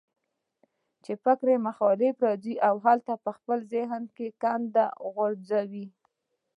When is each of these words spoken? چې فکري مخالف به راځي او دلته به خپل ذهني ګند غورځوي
چې 1.03 1.11
فکري 1.23 1.55
مخالف 1.67 2.13
به 2.19 2.23
راځي 2.25 2.55
او 2.67 2.75
دلته 2.85 3.13
به 3.23 3.31
خپل 3.37 3.59
ذهني 3.73 4.27
ګند 4.43 4.75
غورځوي 5.13 5.87